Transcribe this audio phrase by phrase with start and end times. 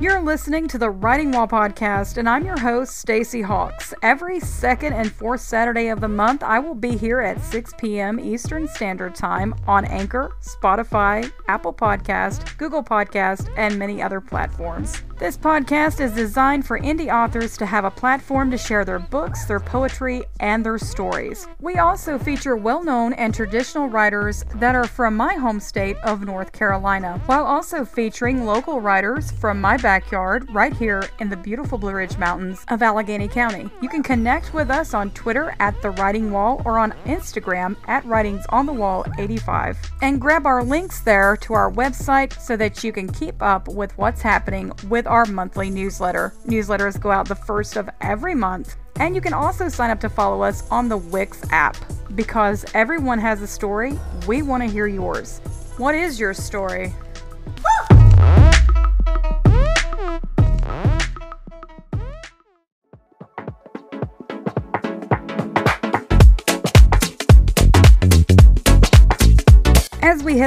[0.00, 3.94] You're listening to the Writing Wall podcast, and I'm your host, Stacy Hawks.
[4.02, 8.20] Every second and fourth Saturday of the month, I will be here at 6 p.m.
[8.20, 15.02] Eastern Standard Time on Anchor, Spotify, Apple Podcast, Google Podcast, and many other platforms.
[15.16, 19.44] This podcast is designed for indie authors to have a platform to share their books,
[19.44, 21.46] their poetry, and their stories.
[21.60, 26.22] We also feature well known and traditional writers that are from my home state of
[26.22, 31.78] North Carolina, while also featuring local writers from my backyard right here in the beautiful
[31.78, 33.70] Blue Ridge Mountains of Alleghany County.
[33.80, 38.04] You can connect with us on Twitter at The Writing Wall or on Instagram at
[38.04, 39.78] Writings on the Wall 85.
[40.02, 43.96] And grab our links there to our website so that you can keep up with
[43.96, 46.32] what's happening with our monthly newsletter.
[46.46, 48.76] Newsletters go out the first of every month.
[48.96, 51.76] And you can also sign up to follow us on the Wix app
[52.14, 53.98] because everyone has a story.
[54.26, 55.40] We want to hear yours.
[55.76, 56.92] What is your story?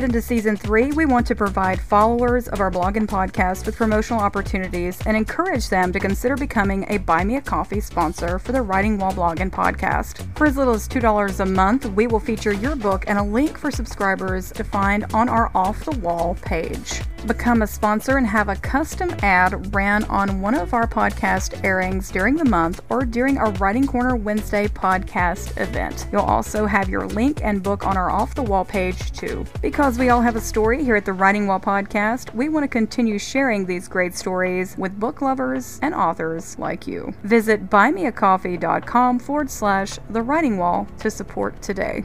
[0.08, 4.22] Into season three, we want to provide followers of our blog and podcast with promotional
[4.22, 8.62] opportunities and encourage them to consider becoming a Buy Me a Coffee sponsor for the
[8.62, 10.26] Writing Wall blog and podcast.
[10.38, 13.58] For as little as $2 a month, we will feature your book and a link
[13.58, 17.02] for subscribers to find on our Off the Wall page.
[17.26, 22.12] Become a sponsor and have a custom ad ran on one of our podcast airings
[22.12, 26.08] during the month or during our Writing Corner Wednesday podcast event.
[26.12, 29.46] You'll also have your link and book on our Off the Wall page too.
[29.62, 32.68] Because we all have a story here at the Writing Wall podcast, we want to
[32.68, 37.14] continue sharing these great stories with book lovers and authors like you.
[37.24, 42.04] Visit buymeacoffee.com forward slash the writing wall to support today.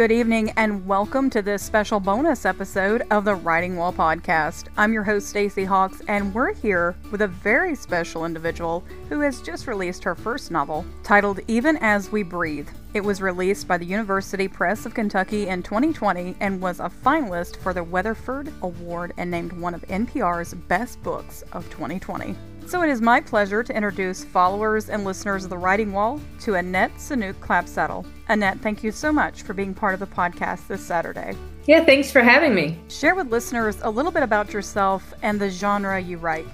[0.00, 4.68] Good evening and welcome to this special bonus episode of the Writing Wall podcast.
[4.78, 9.42] I'm your host Stacy Hawks and we're here with a very special individual who has
[9.42, 12.70] just released her first novel titled Even As We Breathe.
[12.94, 17.58] It was released by the University Press of Kentucky in 2020 and was a finalist
[17.58, 22.34] for the Weatherford Award and named one of NPR's best books of 2020.
[22.70, 26.54] So it is my pleasure to introduce followers and listeners of the Writing Wall to
[26.54, 28.06] Annette Saunooke Clapsaddle.
[28.28, 31.36] Annette, thank you so much for being part of the podcast this Saturday.
[31.66, 32.78] Yeah, thanks for having me.
[32.88, 36.46] Share with listeners a little bit about yourself and the genre you write.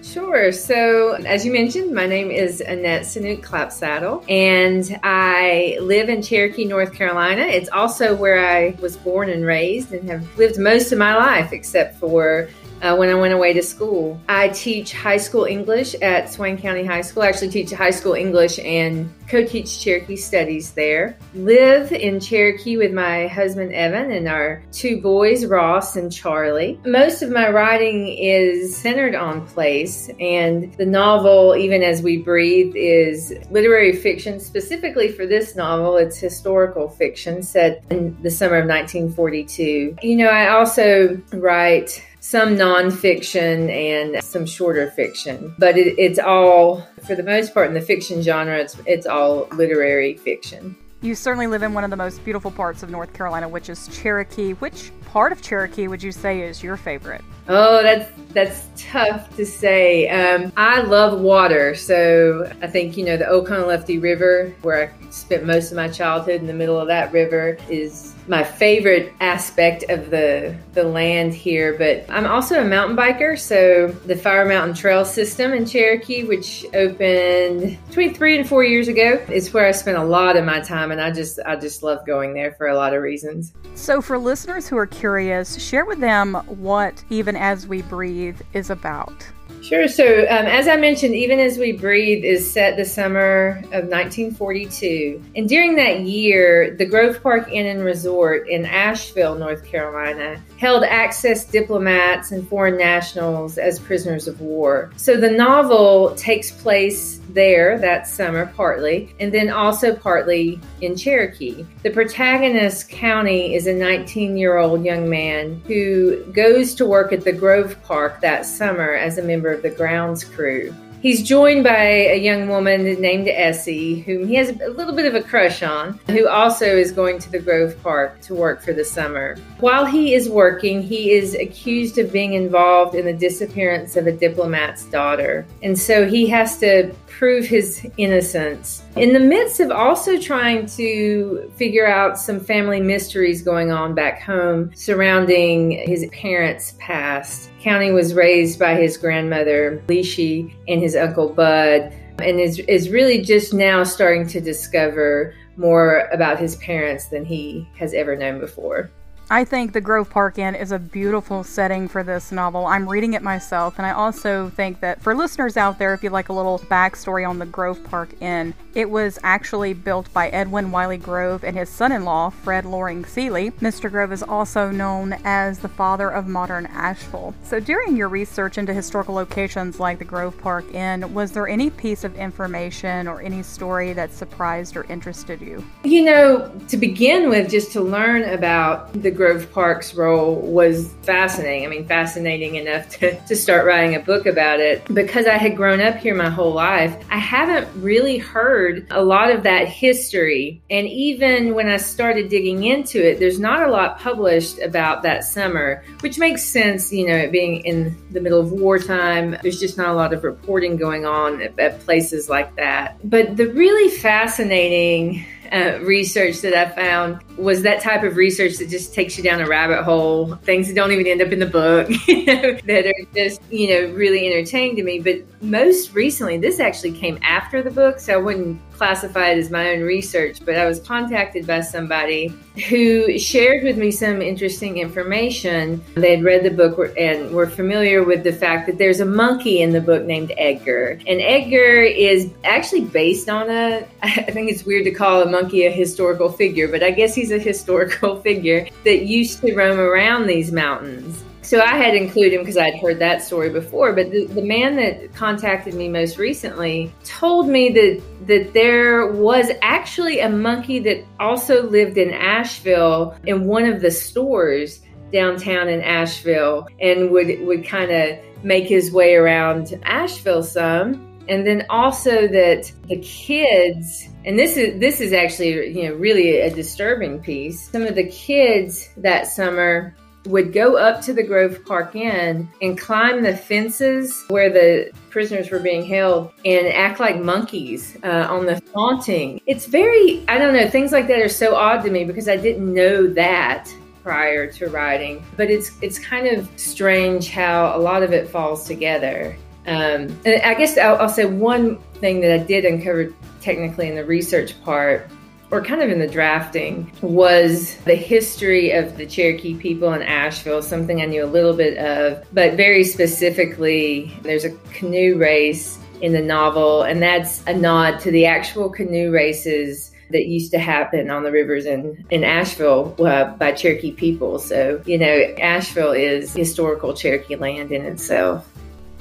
[0.00, 0.52] Sure.
[0.52, 6.66] So, as you mentioned, my name is Annette Saunooke Clapsaddle, and I live in Cherokee,
[6.66, 7.42] North Carolina.
[7.42, 11.52] It's also where I was born and raised and have lived most of my life,
[11.52, 12.48] except for
[12.82, 14.20] uh, when I went away to school.
[14.28, 17.22] I teach high school English at Swain County High School.
[17.22, 21.16] I actually teach high school English and co teach Cherokee studies there.
[21.34, 26.78] Live in Cherokee with my husband Evan and our two boys, Ross and Charlie.
[26.84, 32.74] Most of my writing is centered on place, and the novel, Even As We Breathe,
[32.76, 34.40] is literary fiction.
[34.40, 39.96] Specifically for this novel, it's historical fiction set in the summer of 1942.
[40.02, 45.54] You know, I also write some nonfiction and some shorter fiction.
[45.58, 49.46] But it, it's all, for the most part, in the fiction genre, it's, it's all
[49.52, 50.74] literary fiction.
[51.02, 53.88] You certainly live in one of the most beautiful parts of North Carolina, which is
[53.88, 54.52] Cherokee.
[54.54, 57.22] Which part of Cherokee would you say is your favorite?
[57.46, 60.08] Oh, that's that's tough to say.
[60.08, 65.44] Um, I love water, so I think you know the Oconaluftee River, where I spent
[65.44, 70.10] most of my childhood in the middle of that river, is my favorite aspect of
[70.10, 71.76] the the land here.
[71.76, 76.64] But I'm also a mountain biker, so the Fire Mountain Trail System in Cherokee, which
[76.74, 80.60] opened between three and four years ago, is where I spent a lot of my
[80.60, 83.52] time, and I just I just love going there for a lot of reasons.
[83.74, 88.70] So, for listeners who are curious, share with them what Even As We Breathe is
[88.70, 89.26] about.
[89.64, 89.88] Sure.
[89.88, 95.22] So, um, as I mentioned, Even As We Breathe is set the summer of 1942.
[95.36, 100.84] And during that year, the Grove Park Inn and Resort in Asheville, North Carolina, held
[100.84, 104.92] Axis diplomats and foreign nationals as prisoners of war.
[104.96, 111.64] So, the novel takes place there that summer, partly, and then also partly in Cherokee.
[111.82, 117.24] The protagonist, Cowney, is a 19 year old young man who goes to work at
[117.24, 120.74] the Grove Park that summer as a member the grounds crew.
[121.04, 125.14] He's joined by a young woman named Essie, whom he has a little bit of
[125.14, 128.86] a crush on, who also is going to the Grove Park to work for the
[128.86, 129.36] summer.
[129.60, 134.12] While he is working, he is accused of being involved in the disappearance of a
[134.12, 135.44] diplomat's daughter.
[135.62, 138.82] And so he has to prove his innocence.
[138.96, 144.20] In the midst of also trying to figure out some family mysteries going on back
[144.20, 147.50] home surrounding his parents' past.
[147.60, 153.22] County was raised by his grandmother, Lishi, and his uncle Bud, and is, is really
[153.22, 158.90] just now starting to discover more about his parents than he has ever known before.
[159.30, 162.66] I think the Grove Park Inn is a beautiful setting for this novel.
[162.66, 166.10] I'm reading it myself, and I also think that for listeners out there, if you
[166.10, 170.70] like a little backstory on the Grove Park Inn, it was actually built by Edwin
[170.72, 173.52] Wiley Grove and his son in law, Fred Loring Seeley.
[173.52, 173.90] Mr.
[173.90, 177.34] Grove is also known as the father of modern Asheville.
[177.42, 181.70] So, during your research into historical locations like the Grove Park Inn, was there any
[181.70, 185.64] piece of information or any story that surprised or interested you?
[185.84, 191.64] You know, to begin with, just to learn about the Grove Park's role was fascinating.
[191.64, 194.84] I mean, fascinating enough to, to start writing a book about it.
[194.92, 199.30] Because I had grown up here my whole life, I haven't really heard a lot
[199.30, 200.62] of that history.
[200.70, 205.24] And even when I started digging into it, there's not a lot published about that
[205.24, 209.36] summer, which makes sense, you know, it being in the middle of wartime.
[209.42, 212.98] There's just not a lot of reporting going on at, at places like that.
[213.04, 218.68] But the really fascinating uh, research that I found was that type of research that
[218.68, 221.46] just takes you down a rabbit hole, things that don't even end up in the
[221.46, 225.00] book, that are just, you know, really entertaining to me.
[225.00, 229.50] But most recently, this actually came after the book, so I wouldn't classify it as
[229.50, 232.34] my own research, but I was contacted by somebody
[232.68, 235.82] who shared with me some interesting information.
[235.94, 239.62] They had read the book and were familiar with the fact that there's a monkey
[239.62, 241.00] in the book named Edgar.
[241.06, 245.66] And Edgar is actually based on a, I think it's weird to call a monkey
[245.66, 250.26] a historical figure, but I guess he's a historical figure that used to roam around
[250.26, 251.24] these mountains.
[251.44, 253.92] So I had included him because I'd heard that story before.
[253.92, 259.50] But the, the man that contacted me most recently told me that that there was
[259.60, 264.80] actually a monkey that also lived in Asheville in one of the stores
[265.12, 271.13] downtown in Asheville and would would kind of make his way around Asheville some.
[271.28, 276.40] And then also that the kids and this is this is actually you know really
[276.40, 277.70] a disturbing piece.
[277.70, 279.94] Some of the kids that summer
[280.26, 285.50] would go up to the Grove Park Inn and climb the fences where the prisoners
[285.50, 289.40] were being held and act like monkeys uh, on the flaunting.
[289.46, 292.36] It's very, I don't know, things like that are so odd to me because I
[292.36, 293.68] didn't know that
[294.02, 295.24] prior to writing.
[295.36, 299.36] But it's it's kind of strange how a lot of it falls together.
[299.66, 303.94] Um, and I guess I'll, I'll say one thing that I did uncover technically in
[303.94, 305.10] the research part
[305.50, 310.62] or kind of in the drafting, was the history of the Cherokee people in Asheville,
[310.62, 316.12] something I knew a little bit of, but very specifically, there's a canoe race in
[316.12, 321.08] the novel, and that's a nod to the actual canoe races that used to happen
[321.08, 324.38] on the rivers in, in Asheville uh, by Cherokee people.
[324.38, 328.50] So, you know, Asheville is historical Cherokee land in itself.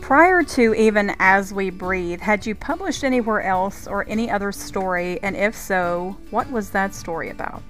[0.03, 5.17] Prior to even As We Breathe, had you published anywhere else or any other story?
[5.23, 7.63] And if so, what was that story about?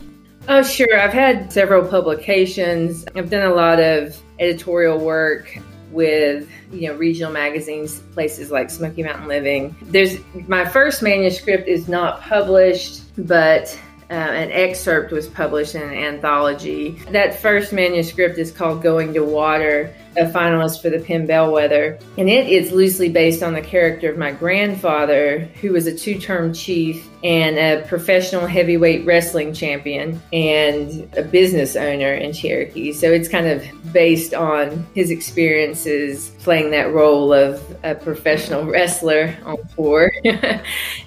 [0.47, 0.99] Oh, sure.
[0.99, 3.05] I've had several publications.
[3.15, 5.55] I've done a lot of editorial work
[5.91, 11.87] with you know regional magazines places like smoky mountain living there's my first manuscript is
[11.87, 18.51] not published but uh, an excerpt was published in an anthology that first manuscript is
[18.51, 21.99] called going to water a finalist for the PEN Bellwether.
[22.17, 26.19] And it is loosely based on the character of my grandfather, who was a two
[26.19, 32.91] term chief and a professional heavyweight wrestling champion and a business owner in Cherokee.
[32.91, 39.37] So it's kind of based on his experiences playing that role of a professional wrestler
[39.45, 40.61] on tour and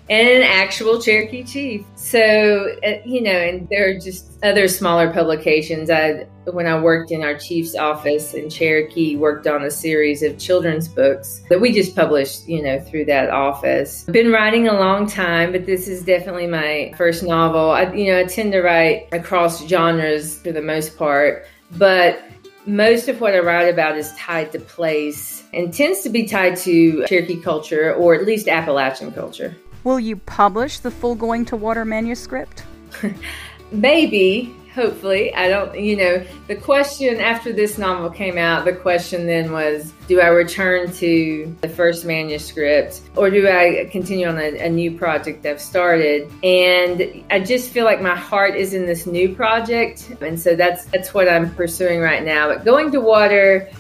[0.09, 1.85] an actual Cherokee chief.
[1.97, 5.91] So, uh, you know, and there are just other smaller publications.
[5.91, 10.39] I when I worked in our chief's office in Cherokee, worked on a series of
[10.39, 14.05] children's books that we just published, you know, through that office.
[14.07, 17.71] I've been writing a long time, but this is definitely my first novel.
[17.71, 22.23] I, you know, I tend to write across genres for the most part, but
[22.67, 26.57] most of what I write about is tied to place and tends to be tied
[26.59, 29.57] to Cherokee culture or at least Appalachian culture.
[29.85, 32.65] Will you publish the full Going to Water manuscript?
[33.71, 35.35] Maybe hopefully.
[35.35, 39.93] I don't, you know, the question after this novel came out, the question then was
[40.07, 44.97] do I return to the first manuscript or do I continue on a, a, new
[44.97, 46.31] project I've started?
[46.45, 50.13] And I just feel like my heart is in this new project.
[50.21, 52.49] And so that's that's what I'm pursuing right now.
[52.49, 53.71] But going to water,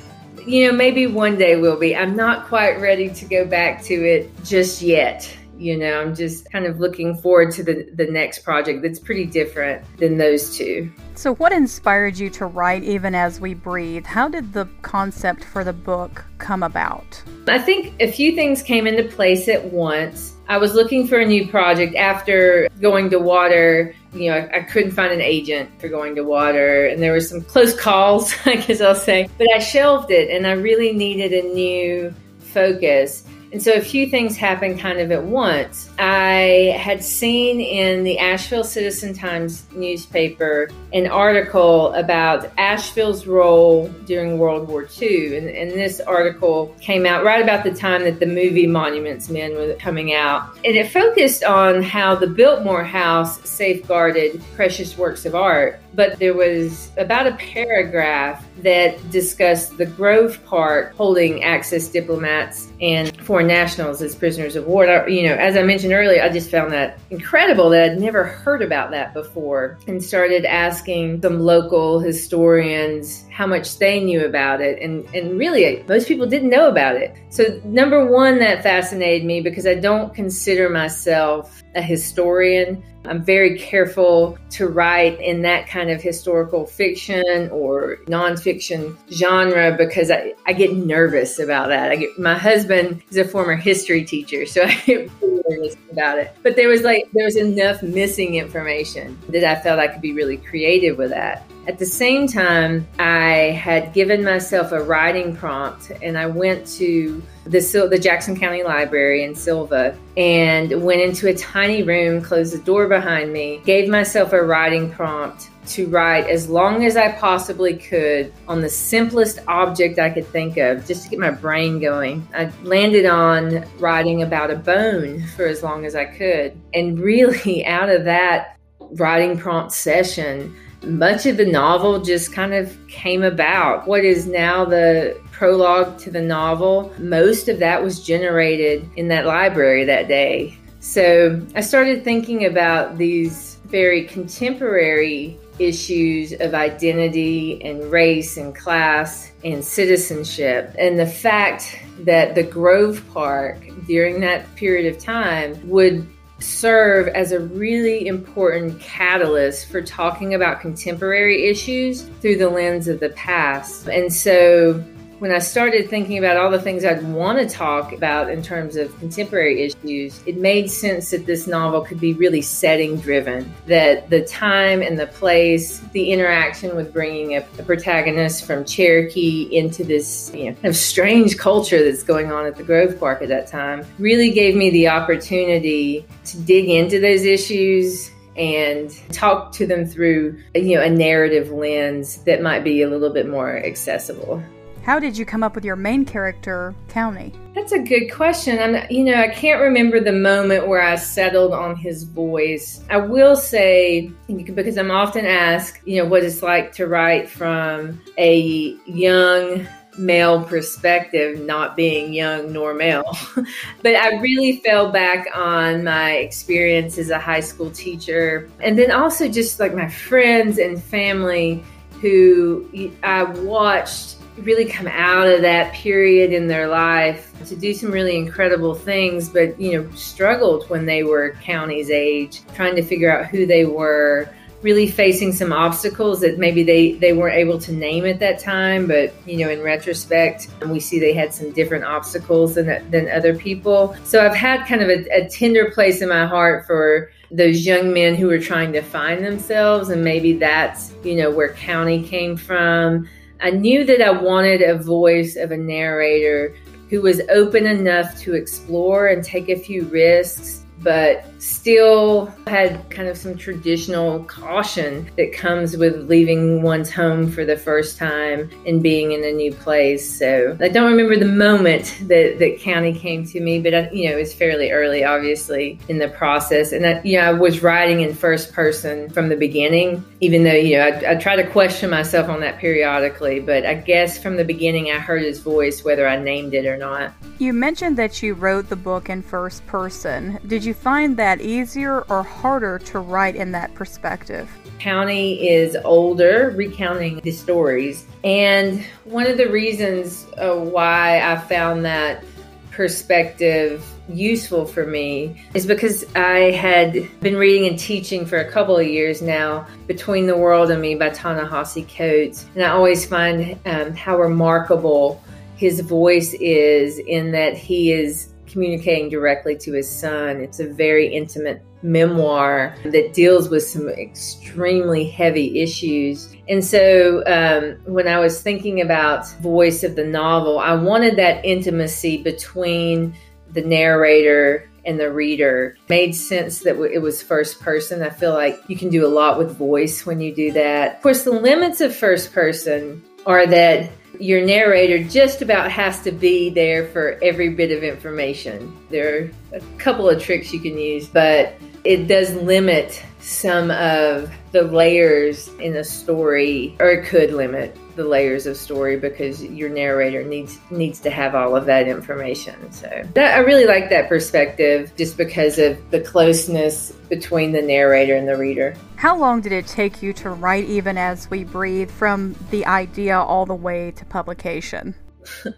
[0.47, 1.95] you know, maybe one day will be.
[1.95, 6.51] I'm not quite ready to go back to it just yet you know i'm just
[6.51, 10.91] kind of looking forward to the, the next project that's pretty different than those two.
[11.15, 14.07] So what inspired you to write even as we breathe?
[14.07, 17.23] How did the concept for the book come about?
[17.49, 20.35] I think a few things came into place at once.
[20.49, 23.95] I was looking for a new project after going to water.
[24.13, 27.21] You know, I, I, couldn't find an agent for going to water, and there were
[27.21, 29.29] some close calls, I guess I'll say.
[29.39, 33.25] But I shelved it, and I really needed a new focus.
[33.57, 35.89] And so a few things happened kind of at once.
[35.99, 44.37] I had seen in the Asheville Citizen Times newspaper an article about Asheville's role during
[44.37, 45.39] World War II.
[45.39, 49.55] And, and this article came out right about the time that the movie Monuments Men
[49.55, 50.55] was coming out.
[50.63, 56.35] And it focused on how the Biltmore House safeguarded precious works of art but there
[56.35, 64.03] was about a paragraph that discussed the Grove Park holding Axis diplomats and foreign nationals
[64.03, 64.85] as prisoners of war.
[65.09, 68.63] You know, as I mentioned earlier, I just found that incredible that I'd never heard
[68.63, 74.81] about that before and started asking some local historians how much they knew about it.
[74.81, 77.15] And, and really, most people didn't know about it.
[77.29, 82.83] So, number one, that fascinated me because I don't consider myself a historian.
[83.05, 90.11] I'm very careful to write in that kind of historical fiction or nonfiction genre because
[90.11, 91.93] I, I get nervous about that.
[91.93, 96.35] I get my husband is a former history teacher, so I get nervous about it.
[96.43, 100.15] But there was like there was enough missing information that I felt I could be
[100.15, 101.47] really creative with that.
[101.67, 107.21] At the same time, I had given myself a writing prompt and I went to
[107.45, 112.63] the, the Jackson County Library in Sylva and went into a tiny room, closed the
[112.63, 117.75] door behind me, gave myself a writing prompt to write as long as I possibly
[117.77, 122.27] could on the simplest object I could think of just to get my brain going.
[122.33, 126.57] I landed on writing about a bone for as long as I could.
[126.75, 132.77] And really, out of that writing prompt session, much of the novel just kind of
[132.89, 133.87] came about.
[133.87, 139.27] What is now the prologue to the novel, most of that was generated in that
[139.27, 140.57] library that day.
[140.81, 149.33] So I started thinking about these very contemporary issues of identity and race and class
[149.45, 150.75] and citizenship.
[150.79, 156.07] And the fact that the Grove Park during that period of time would
[156.39, 163.01] serve as a really important catalyst for talking about contemporary issues through the lens of
[163.01, 163.89] the past.
[163.89, 164.85] And so
[165.19, 168.77] when I started thinking about all the things I'd want to talk about in terms
[168.77, 173.53] of contemporary issues, it made sense that this novel could be really setting driven.
[173.67, 179.49] That the time and the place, the interaction with bringing a, a protagonist from Cherokee
[179.57, 183.23] into this you know, kind of strange culture that's going on at the Grove Park
[183.23, 189.51] at that time really gave me the opportunity to dig into those issues and talk
[189.53, 193.57] to them through you know a narrative lens that might be a little bit more
[193.57, 194.43] accessible.
[194.87, 197.35] How did you come up with your main character, Cowney?
[197.57, 198.61] That's a good question.
[198.61, 202.85] I'm, you know, I can't remember the moment where I settled on his voice.
[202.89, 208.01] I will say, because I'm often asked, you know, what it's like to write from
[208.17, 209.67] a young
[209.99, 213.19] male perspective, not being young nor male.
[213.83, 218.49] but I really fell back on my experience as a high school teacher.
[218.61, 221.65] And then also just like my friends and family
[222.01, 227.91] who I watched really come out of that period in their life to do some
[227.91, 233.11] really incredible things, but you know, struggled when they were Cowney's age, trying to figure
[233.11, 234.29] out who they were,
[234.63, 238.87] really facing some obstacles that maybe they, they weren't able to name at that time,
[238.87, 243.37] but you know, in retrospect, we see they had some different obstacles than than other
[243.37, 243.95] people.
[244.05, 247.93] So I've had kind of a, a tender place in my heart for those young
[247.93, 252.37] men who were trying to find themselves and maybe that's you know where Cowney came
[252.37, 253.09] from
[253.41, 256.55] I knew that I wanted a voice of a narrator
[256.89, 263.09] who was open enough to explore and take a few risks, but still had kind
[263.09, 268.85] of some traditional caution that comes with leaving one's home for the first time and
[268.85, 270.09] being in a new place.
[270.09, 274.09] So I don't remember the moment that, that Cowney came to me, but I, you
[274.09, 276.71] know, it was fairly early, obviously, in the process.
[276.71, 280.53] And I, you know, I was writing in first person from the beginning even though,
[280.53, 283.41] you know, I, I try to question myself on that periodically.
[283.41, 286.77] But I guess from the beginning, I heard his voice, whether I named it or
[286.77, 287.13] not.
[287.39, 290.39] You mentioned that you wrote the book in first person.
[290.47, 294.51] Did you find that easier or harder to write in that perspective?
[294.79, 298.07] Cowney is older, recounting the stories.
[298.23, 302.23] And one of the reasons uh, why I found that
[302.71, 308.77] perspective useful for me is because I had been reading and teaching for a couple
[308.77, 312.47] of years now Between the World and Me by Ta-Nehisi Coates.
[312.55, 315.23] And I always find um, how remarkable
[315.57, 320.41] his voice is in that he is communicating directly to his son.
[320.41, 326.35] It's a very intimate memoir that deals with some extremely heavy issues.
[326.49, 331.45] And so um, when I was thinking about voice of the novel, I wanted that
[331.45, 333.15] intimacy between
[333.53, 338.03] the narrator and the reader made sense that it was first person.
[338.03, 340.97] I feel like you can do a lot with voice when you do that.
[340.97, 346.13] Of course, the limits of first person are that your narrator just about has to
[346.13, 348.77] be there for every bit of information.
[348.91, 351.55] There are a couple of tricks you can use, but
[351.85, 358.05] it does limit some of the layers in a story, or it could limit the
[358.05, 362.71] layers of story because your narrator needs needs to have all of that information.
[362.71, 368.15] So that, I really like that perspective, just because of the closeness between the narrator
[368.15, 368.77] and the reader.
[368.97, 373.19] How long did it take you to write Even As We Breathe from the idea
[373.19, 374.95] all the way to publication?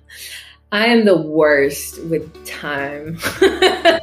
[0.72, 3.18] I am the worst with time.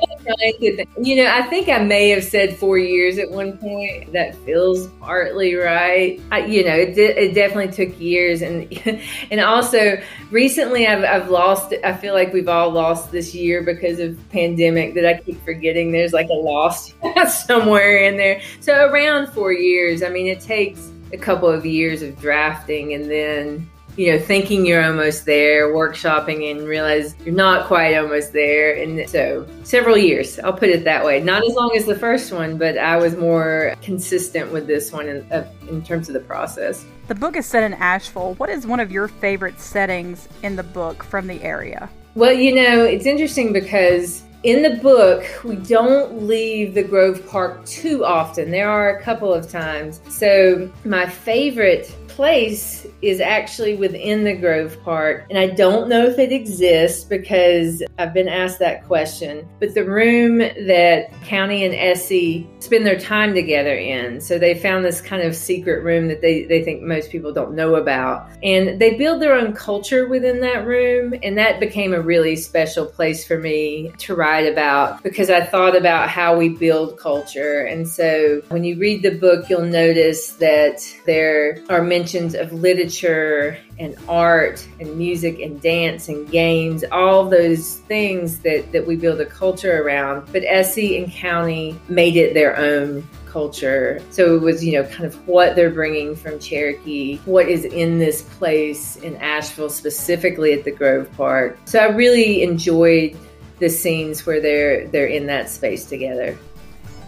[0.59, 4.11] you know, I think I may have said four years at one point.
[4.13, 6.19] That feels partly right.
[6.31, 8.67] I, you know, it, it definitely took years, and
[9.31, 10.01] and also
[10.31, 11.73] recently I've I've lost.
[11.83, 14.95] I feel like we've all lost this year because of pandemic.
[14.95, 15.91] That I keep forgetting.
[15.91, 16.95] There's like a lost
[17.27, 18.41] somewhere in there.
[18.59, 20.03] So around four years.
[20.03, 24.65] I mean, it takes a couple of years of drafting, and then you know, thinking
[24.65, 28.75] you're almost there, workshopping and realize you're not quite almost there.
[28.75, 31.21] And so several years, I'll put it that way.
[31.21, 35.07] Not as long as the first one, but I was more consistent with this one
[35.07, 36.85] in, uh, in terms of the process.
[37.07, 38.33] The book is set in Asheville.
[38.35, 41.89] What is one of your favorite settings in the book from the area?
[42.15, 47.65] Well, you know, it's interesting because in the book, we don't leave the Grove Park
[47.65, 48.51] too often.
[48.51, 49.99] There are a couple of times.
[50.07, 55.25] So, my favorite place is actually within the Grove Park.
[55.29, 59.45] And I don't know if it exists because I've been asked that question.
[59.59, 64.21] But the room that Cowney and Essie spend their time together in.
[64.21, 67.53] So they found this kind of secret room that they, they think most people don't
[67.53, 68.29] know about.
[68.41, 71.13] And they build their own culture within that room.
[71.21, 75.75] And that became a really special place for me to write about because I thought
[75.75, 77.65] about how we build culture.
[77.65, 82.53] And so when you read the book, you'll notice that there are many mentions of
[82.53, 88.95] literature and art and music and dance and games, all those things that, that we
[88.95, 90.31] build a culture around.
[90.31, 93.99] But Essie and Cowney made it their own culture.
[94.11, 97.97] So it was, you know, kind of what they're bringing from Cherokee, what is in
[97.97, 101.57] this place in Asheville, specifically at the Grove Park.
[101.65, 103.17] So I really enjoyed
[103.57, 106.37] the scenes where they're they're in that space together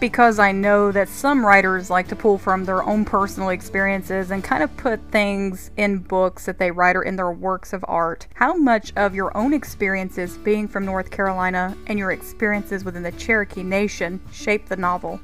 [0.00, 4.42] because I know that some writers like to pull from their own personal experiences and
[4.44, 8.26] kind of put things in books that they write or in their works of art.
[8.34, 13.12] How much of your own experiences being from North Carolina and your experiences within the
[13.12, 15.20] Cherokee Nation shaped the novel?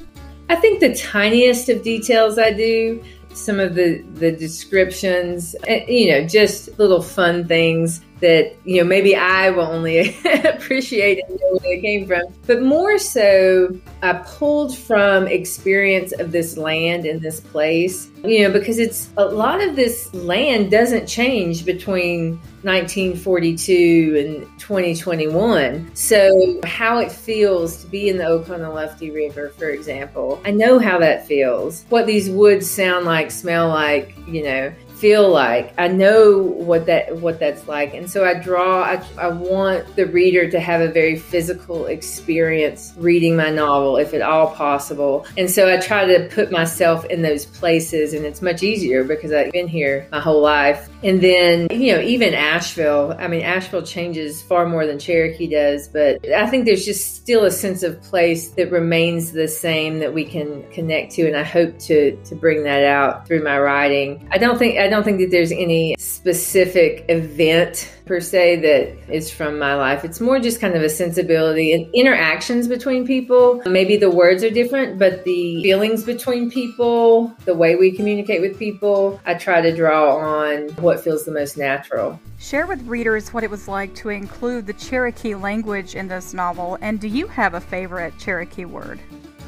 [0.49, 3.03] I think the tiniest of details I do
[3.35, 8.89] some of the the descriptions eh, you know just little fun things that you know
[8.89, 12.23] maybe I will only appreciate know where they came from.
[12.47, 18.09] But more so, I pulled from experience of this land and this place.
[18.25, 25.95] You know, because it's a lot of this land doesn't change between 1942 and 2021.
[25.95, 30.99] So how it feels to be in the Oconaluftee River, for example, I know how
[31.01, 31.85] that feels.
[31.91, 34.73] What these woods sound like, smell like, you know
[35.05, 35.75] feel like.
[35.77, 38.85] I know what that what that's like, and so I draw.
[38.85, 44.15] I, I want the reader to have a very physical experience reading my novel, if
[44.15, 45.27] at all possible.
[45.37, 49.31] And so I try to put myself in those places, and it's much easier because
[49.31, 50.89] I've been here my whole life.
[51.03, 53.15] And then you know, even Asheville.
[53.19, 57.45] I mean, Asheville changes far more than Cherokee does, but I think there's just still
[57.45, 61.43] a sense of place that remains the same that we can connect to, and I
[61.43, 64.27] hope to to bring that out through my writing.
[64.33, 69.31] I don't think I don't think that there's any specific event per se that is
[69.31, 70.05] from my life.
[70.05, 73.63] It's more just kind of a sensibility and interactions between people.
[73.67, 78.59] Maybe the words are different, but the feelings between people, the way we communicate with
[78.59, 82.21] people, I try to draw on what feels the most natural.
[82.39, 86.77] Share with readers what it was like to include the Cherokee language in this novel,
[86.83, 89.01] and do you have a favorite Cherokee word?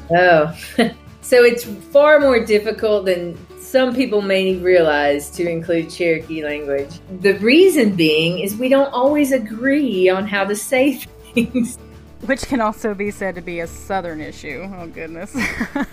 [0.09, 0.57] Oh,
[1.27, 7.01] so it's far more difficult than some people may realize to include Cherokee language.
[7.19, 10.93] The reason being is we don't always agree on how to say
[11.33, 11.77] things.
[12.27, 14.71] Which can also be said to be a Southern issue.
[14.73, 15.35] Oh, goodness.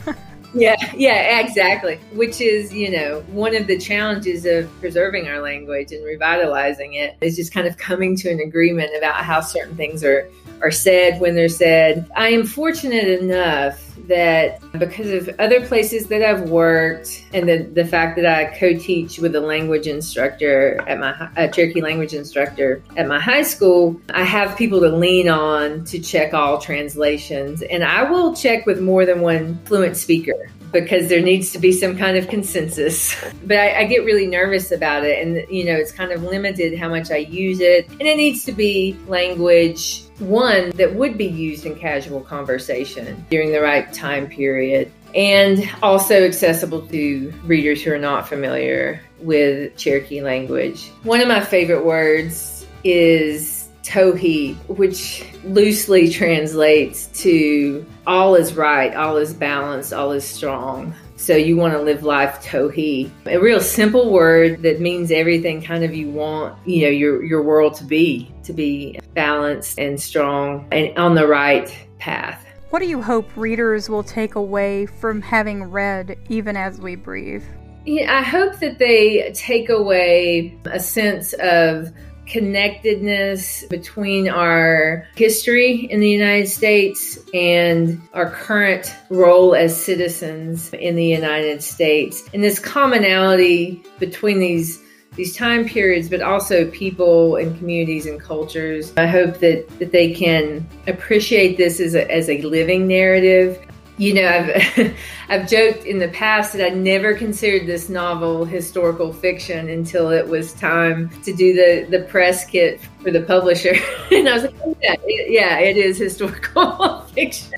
[0.55, 1.97] yeah, yeah, exactly.
[2.13, 7.17] Which is, you know, one of the challenges of preserving our language and revitalizing it
[7.21, 10.31] is just kind of coming to an agreement about how certain things are
[10.63, 12.09] are said when they're said.
[12.17, 17.85] I am fortunate enough that because of other places that I've worked and the, the
[17.85, 22.83] fact that I co teach with a language instructor at my a Cherokee language instructor
[22.97, 27.63] at my high school, I have people to lean on to check all translations.
[27.63, 31.73] And I will check with more than one fluent speaker because there needs to be
[31.73, 33.15] some kind of consensus.
[33.45, 35.25] But I, I, get really nervous about it.
[35.25, 37.87] And, you know, it's kind of limited how much I use it.
[37.91, 43.53] And it needs to be language, one, that would be used in casual conversation during
[43.53, 44.91] the right time period.
[45.15, 50.91] And also accessible to readers who are not familiar with Cherokee language.
[51.05, 59.17] One of my favorite words is Tohi, which loosely translates to all is right, all
[59.17, 60.95] is balanced, all is strong.
[61.17, 63.11] So you want to live life tohi.
[63.27, 67.43] A real simple word that means everything kind of you want, you know, your your
[67.43, 72.45] world to be, to be balanced and strong and on the right path.
[72.71, 77.45] What do you hope readers will take away from having read Even as We Breathe?
[77.87, 81.93] Yeah, I hope that they take away a sense of
[82.27, 90.97] connectedness between our history in the United States and our current role as citizens in
[90.97, 92.23] the United States.
[92.33, 94.81] And this commonality between these
[95.17, 98.93] these time periods, but also people and communities and cultures.
[98.97, 103.65] I hope that, that they can appreciate this as a, as a living narrative
[103.97, 104.97] you know, I've
[105.29, 110.27] I've joked in the past that I never considered this novel historical fiction until it
[110.27, 113.75] was time to do the the press kit for the publisher,
[114.11, 117.55] and I was like, oh, yeah, it, yeah, it is historical fiction.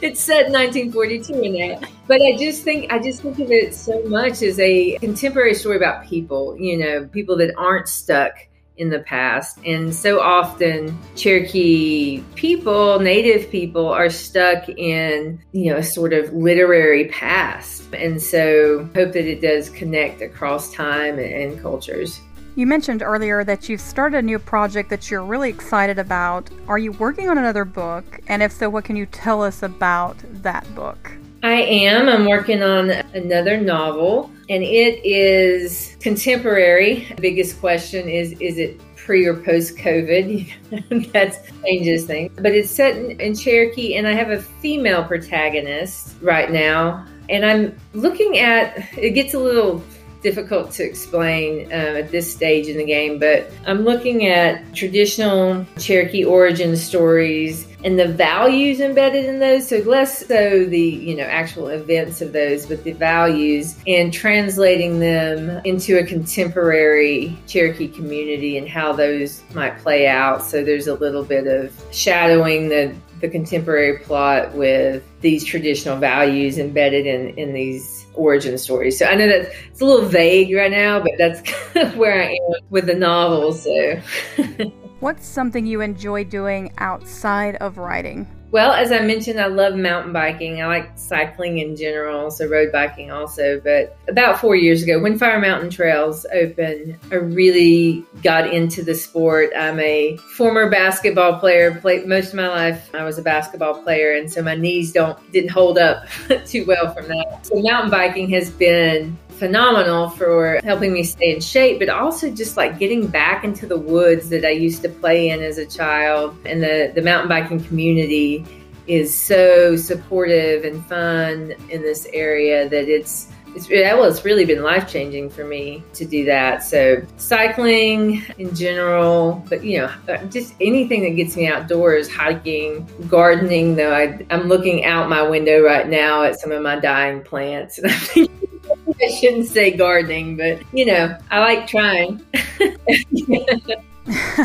[0.00, 3.74] It's set in 1942 in that, but I just think I just think of it
[3.74, 6.56] so much as a contemporary story about people.
[6.58, 8.32] You know, people that aren't stuck
[8.78, 9.58] in the past.
[9.64, 16.32] And so often Cherokee people, native people are stuck in, you know, a sort of
[16.32, 17.82] literary past.
[17.94, 22.20] And so hope that it does connect across time and cultures.
[22.56, 26.48] You mentioned earlier that you've started a new project that you're really excited about.
[26.68, 28.20] Are you working on another book?
[28.28, 31.12] And if so, what can you tell us about that book?
[31.46, 32.08] I am.
[32.08, 37.06] I'm working on another novel, and it is contemporary.
[37.14, 41.12] The biggest question is is it pre or post COVID?
[41.12, 42.32] that changes things.
[42.34, 47.06] But it's set in, in Cherokee, and I have a female protagonist right now.
[47.28, 49.84] And I'm looking at it gets a little
[50.22, 55.64] difficult to explain uh, at this stage in the game, but I'm looking at traditional
[55.78, 59.68] Cherokee origin stories and the values embedded in those.
[59.68, 64.98] So less so the you know actual events of those, but the values and translating
[64.98, 70.42] them into a contemporary Cherokee community and how those might play out.
[70.42, 76.58] So there's a little bit of shadowing the the contemporary plot with these traditional values
[76.58, 78.90] embedded in in these origin story.
[78.90, 81.40] So I know that it's a little vague right now, but that's
[81.72, 83.52] kind of where I am with the novel.
[83.52, 84.00] So,
[85.06, 88.26] what's something you enjoy doing outside of writing?
[88.50, 90.60] Well, as I mentioned, I love mountain biking.
[90.60, 93.60] I like cycling in general, so road biking also.
[93.60, 98.96] But about four years ago, when Fire Mountain Trails opened, I really got into the
[98.96, 99.50] sport.
[99.56, 101.72] I'm a former basketball player.
[101.80, 102.92] Played most of my life.
[102.92, 106.04] I was a basketball player, and so my knees don't didn't hold up
[106.46, 107.46] too well from that.
[107.46, 112.56] So mountain biking has been phenomenal for helping me stay in shape, but also just
[112.56, 116.36] like getting back into the woods that I used to play in as a child.
[116.44, 118.44] And the, the mountain biking community
[118.86, 124.62] is so supportive and fun in this area that it's it's well, it's really been
[124.62, 126.62] life changing for me to do that.
[126.62, 132.86] So cycling in general, but you know, uh, just anything that gets me outdoors, hiking,
[133.08, 133.74] gardening.
[133.76, 137.78] Though I, I'm looking out my window right now at some of my dying plants,
[137.78, 138.55] and I'm thinking
[139.02, 142.24] I shouldn't say gardening, but you know, I like trying.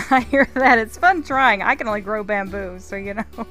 [0.09, 0.79] I hear that.
[0.79, 1.61] It's fun trying.
[1.61, 3.25] I can only grow bamboo, so you know.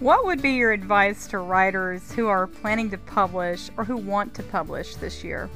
[0.00, 4.34] What would be your advice to writers who are planning to publish or who want
[4.34, 5.48] to publish this year?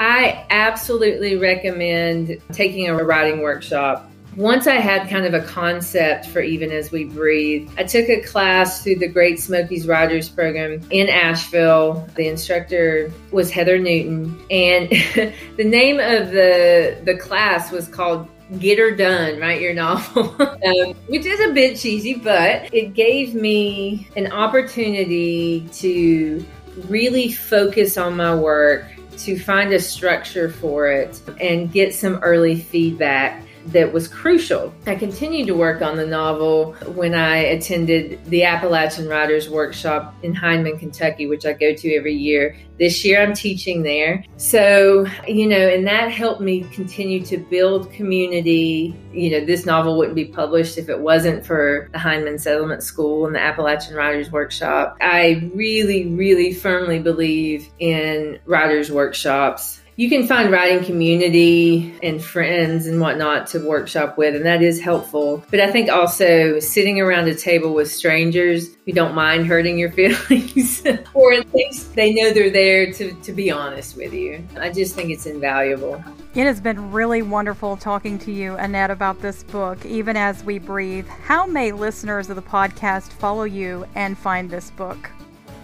[0.00, 4.10] I absolutely recommend taking a writing workshop.
[4.36, 8.22] Once I had kind of a concept for Even As We Breathe, I took a
[8.22, 12.08] class through the Great Smokies Writers Program in Asheville.
[12.14, 14.88] The instructor was Heather Newton, and
[15.56, 18.26] the name of the the class was called
[18.58, 23.34] Get Her Done, write your novel, um, which is a bit cheesy, but it gave
[23.34, 26.42] me an opportunity to
[26.88, 28.86] really focus on my work,
[29.18, 34.74] to find a structure for it, and get some early feedback that was crucial.
[34.86, 40.34] I continued to work on the novel when I attended the Appalachian Writers Workshop in
[40.34, 42.56] Hindman, Kentucky, which I go to every year.
[42.78, 44.24] This year I'm teaching there.
[44.36, 48.96] So, you know, and that helped me continue to build community.
[49.12, 53.26] You know, this novel wouldn't be published if it wasn't for the Hindman Settlement School
[53.26, 54.96] and the Appalachian Writers Workshop.
[55.00, 62.86] I really, really firmly believe in writers' workshops you can find writing community and friends
[62.86, 65.44] and whatnot to workshop with, and that is helpful.
[65.50, 69.90] But I think also sitting around a table with strangers who don't mind hurting your
[69.92, 74.42] feelings, or at least they know they're there to, to be honest with you.
[74.58, 76.02] I just think it's invaluable.
[76.34, 80.58] It has been really wonderful talking to you, Annette, about this book, Even As We
[80.58, 81.06] Breathe.
[81.06, 85.10] How may listeners of the podcast follow you and find this book?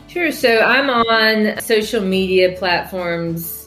[0.09, 0.33] Sure.
[0.33, 3.58] So I'm on social media platforms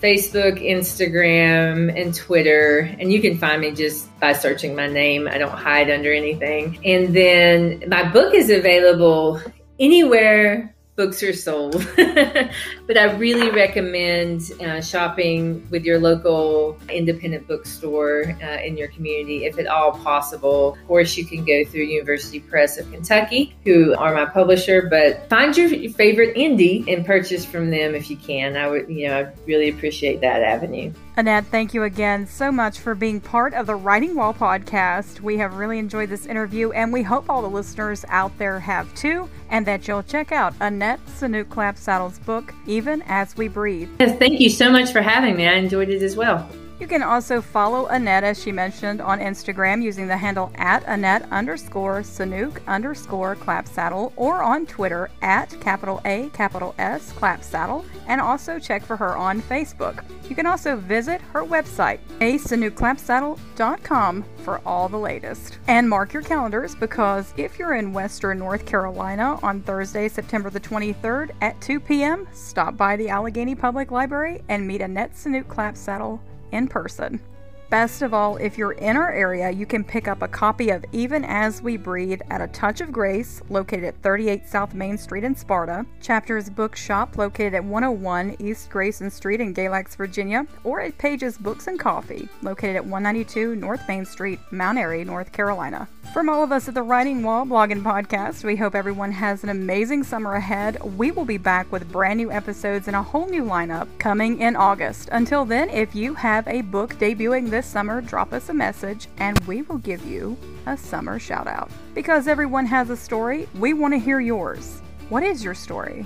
[0.00, 2.94] Facebook, Instagram, and Twitter.
[2.98, 5.28] And you can find me just by searching my name.
[5.28, 6.78] I don't hide under anything.
[6.84, 9.40] And then my book is available
[9.78, 11.86] anywhere books are sold.
[11.96, 19.44] but I really recommend uh, shopping with your local independent bookstore uh, in your community
[19.44, 20.74] if at all possible.
[20.74, 25.28] Of course, you can go through University Press of Kentucky, who are my publisher, but
[25.30, 28.56] find your favorite indie and purchase from them if you can.
[28.56, 30.92] I would, you know, I really appreciate that avenue.
[31.18, 35.20] Annette, thank you again so much for being part of the Writing Wall podcast.
[35.20, 38.94] We have really enjoyed this interview, and we hope all the listeners out there have
[38.94, 43.90] too, and that you'll check out Annette Saunooke Clapsaddle's book, Even As We Breathe.
[43.98, 45.48] Yes, thank you so much for having me.
[45.48, 46.48] I enjoyed it as well.
[46.80, 51.26] You can also follow Annette, as she mentioned, on Instagram using the handle at Annette
[51.32, 58.60] underscore Saunooke underscore Clapsaddle or on Twitter at capital A capital S Clapsaddle and also
[58.60, 60.04] check for her on Facebook.
[60.28, 65.58] You can also visit her website, asaunookeClapsaddle.com for all the latest.
[65.66, 70.60] And mark your calendars because if you're in Western North Carolina on Thursday, September the
[70.60, 76.20] 23rd at 2 p.m., stop by the Alleghany Public Library and meet Annette Saunooke Clapsaddle
[76.52, 77.20] in person.
[77.70, 80.86] Best of all, if you're in our area, you can pick up a copy of
[80.92, 85.22] Even As We Breathe at A Touch of Grace, located at 38 South Main Street
[85.22, 90.96] in Sparta, Chapters Bookshop, located at 101 East Grayson Street in Galax, Virginia, or at
[90.96, 95.86] Pages Books and Coffee, located at 192 North Main Street, Mount Airy, North Carolina.
[96.14, 99.44] From all of us at the Writing Wall blog and podcast, we hope everyone has
[99.44, 100.82] an amazing summer ahead.
[100.96, 104.56] We will be back with brand new episodes and a whole new lineup coming in
[104.56, 105.10] August.
[105.12, 109.38] Until then, if you have a book debuting this summer, drop us a message and
[109.46, 111.70] we will give you a summer shout out.
[111.94, 114.82] Because everyone has a story, we want to hear yours.
[115.08, 116.04] What is your story?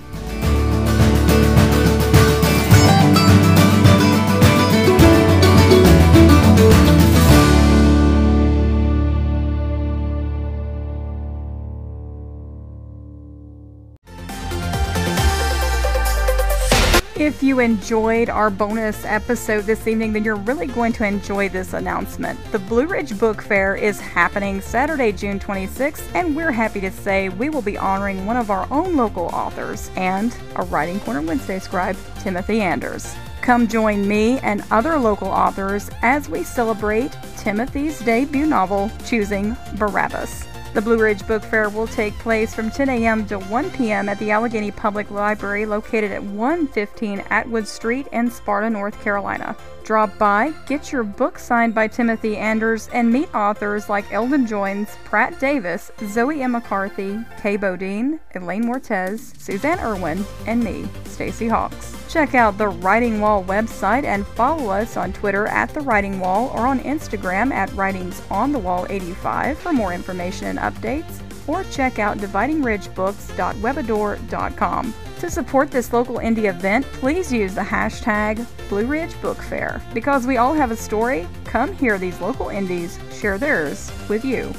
[17.15, 21.73] If you enjoyed our bonus episode this evening, then you're really going to enjoy this
[21.73, 22.43] announcement.
[22.51, 27.29] The Blue Ridge Book Fair is happening Saturday, June 26th, and we're happy to say
[27.29, 31.59] we will be honoring one of our own local authors and a Writing Corner Wednesday
[31.59, 33.13] scribe, Timothy Anders.
[33.43, 40.47] Come join me and other local authors as we celebrate Timothy's debut novel, Choosing Barabbas.
[40.73, 43.27] The Blue Ridge Book Fair will take place from 10 a.m.
[43.27, 44.09] to 1 p.m.
[44.09, 49.55] at the Alleghany Public Library located at 115 Atwood Street in Sparta, North Carolina.
[49.83, 54.95] Drop by, get your book signed by Timothy Anders, and meet authors like Eldon Joynes,
[55.03, 56.53] Pratt Davis, Zoe M.
[56.53, 61.97] McCarthy, Kay Bodine, Elaine Mortez, Suzanne Irwin, and me, Stacy Hawks.
[62.07, 66.49] Check out the Writing Wall website and follow us on Twitter at The Writing Wall
[66.53, 71.19] or on Instagram at Writings on the Wall 85 for more information and updates.
[71.47, 74.93] Or check out dividingridgebooks.webador.com.
[75.19, 79.81] To support this local indie event, please use the hashtag Blue Ridge Book Fair.
[79.93, 84.53] Because we all have a story, come hear these local indies share theirs with you.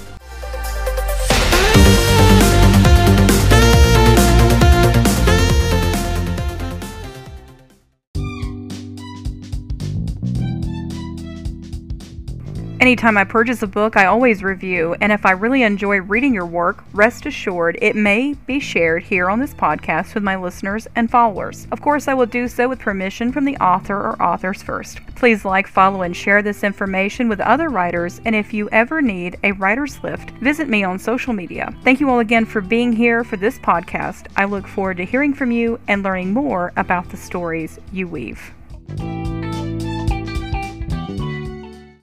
[12.84, 16.44] Anytime I purchase a book, I always review, and if I really enjoy reading your
[16.44, 21.10] work, rest assured it may be shared here on this podcast with my listeners and
[21.10, 21.66] followers.
[21.72, 25.00] Of course, I will do so with permission from the author or authors first.
[25.14, 29.38] Please like, follow, and share this information with other writers, and if you ever need
[29.44, 31.74] a writer's lift, visit me on social media.
[31.84, 34.26] Thank you all again for being here for this podcast.
[34.36, 38.52] I look forward to hearing from you and learning more about the stories you weave.